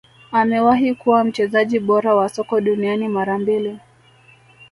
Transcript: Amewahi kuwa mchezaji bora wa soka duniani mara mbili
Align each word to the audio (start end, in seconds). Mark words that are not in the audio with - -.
Amewahi 0.31 0.95
kuwa 0.95 1.23
mchezaji 1.23 1.79
bora 1.79 2.15
wa 2.15 2.29
soka 2.29 2.61
duniani 2.61 3.07
mara 3.07 3.39
mbili 3.39 3.77